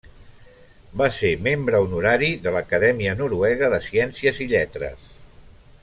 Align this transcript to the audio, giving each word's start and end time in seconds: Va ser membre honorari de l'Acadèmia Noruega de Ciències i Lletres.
Va 1.01 1.09
ser 1.17 1.29
membre 1.47 1.81
honorari 1.83 2.29
de 2.47 2.55
l'Acadèmia 2.57 3.13
Noruega 3.21 3.71
de 3.75 3.81
Ciències 3.91 4.41
i 4.47 4.49
Lletres. 4.55 5.07